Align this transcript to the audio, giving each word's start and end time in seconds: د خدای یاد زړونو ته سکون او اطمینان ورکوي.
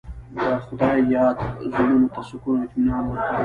د 0.37 0.39
خدای 0.65 0.99
یاد 1.15 1.37
زړونو 1.73 2.07
ته 2.13 2.21
سکون 2.29 2.55
او 2.59 2.63
اطمینان 2.67 3.03
ورکوي. 3.05 3.37